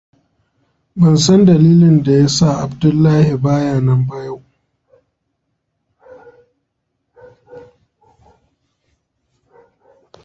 Ban 0.99 1.17
san 1.23 1.41
dalilin 1.47 1.97
da 2.05 2.11
ya 2.21 2.27
sa 2.27 2.47
Abdullahi 2.65 3.35
ba 3.43 3.53
ya 3.61 3.81
nan 3.81 4.07
ba 4.07 4.23
yau. 4.23 4.43